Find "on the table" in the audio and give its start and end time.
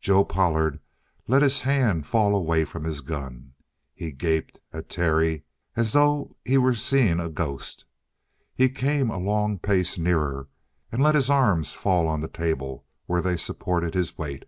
12.08-12.86